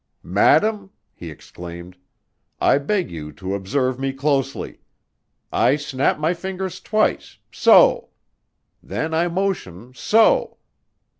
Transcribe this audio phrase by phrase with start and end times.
[0.23, 1.95] "Madame," he exclaimed,
[2.59, 4.79] "I beg you to observe me closely.
[5.51, 8.09] I snap my fingers twice, so!
[8.81, 10.57] Then I motion, so!